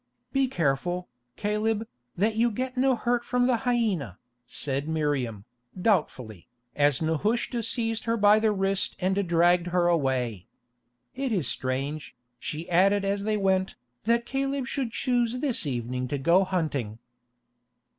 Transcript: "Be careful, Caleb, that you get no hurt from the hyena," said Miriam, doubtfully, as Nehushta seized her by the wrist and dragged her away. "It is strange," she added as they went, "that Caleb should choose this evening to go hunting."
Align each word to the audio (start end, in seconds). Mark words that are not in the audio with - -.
"Be 0.33 0.47
careful, 0.47 1.09
Caleb, 1.35 1.85
that 2.17 2.35
you 2.35 2.49
get 2.49 2.75
no 2.75 2.95
hurt 2.95 3.23
from 3.23 3.45
the 3.45 3.57
hyena," 3.69 4.17
said 4.47 4.87
Miriam, 4.89 5.45
doubtfully, 5.79 6.47
as 6.75 7.03
Nehushta 7.03 7.61
seized 7.61 8.05
her 8.05 8.17
by 8.17 8.39
the 8.39 8.51
wrist 8.51 8.95
and 8.99 9.27
dragged 9.29 9.67
her 9.67 9.85
away. 9.87 10.47
"It 11.13 11.31
is 11.31 11.47
strange," 11.47 12.15
she 12.39 12.67
added 12.67 13.05
as 13.05 13.25
they 13.25 13.37
went, 13.37 13.75
"that 14.05 14.25
Caleb 14.25 14.65
should 14.65 14.91
choose 14.91 15.37
this 15.37 15.67
evening 15.67 16.07
to 16.07 16.17
go 16.17 16.45
hunting." 16.45 16.97